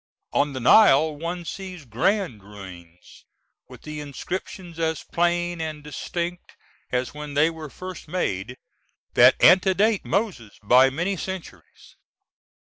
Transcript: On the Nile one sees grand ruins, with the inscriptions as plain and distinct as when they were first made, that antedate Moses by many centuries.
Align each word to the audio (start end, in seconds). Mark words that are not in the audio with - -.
On 0.33 0.53
the 0.53 0.59
Nile 0.59 1.15
one 1.15 1.45
sees 1.45 1.85
grand 1.85 2.41
ruins, 2.41 3.23
with 3.67 3.83
the 3.83 3.99
inscriptions 3.99 4.79
as 4.79 5.03
plain 5.03 5.61
and 5.61 5.83
distinct 5.83 6.53
as 6.91 7.13
when 7.13 7.35
they 7.35 7.51
were 7.51 7.69
first 7.69 8.07
made, 8.07 8.57
that 9.13 9.35
antedate 9.43 10.03
Moses 10.03 10.57
by 10.63 10.89
many 10.89 11.15
centuries. 11.17 11.97